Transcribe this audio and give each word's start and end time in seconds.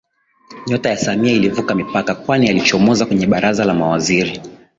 Nyota 0.67 0.89
ya 0.89 0.97
Samia 0.97 1.33
ilivuka 1.33 1.75
mipaka 1.75 2.15
kwani 2.15 2.49
alichomoza 2.49 3.05
kwenye 3.05 3.27
baraza 3.27 3.65
la 3.65 3.73
Mawaziri 3.73 4.41